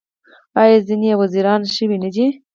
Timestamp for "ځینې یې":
0.87-1.15